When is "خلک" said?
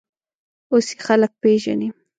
1.05-1.31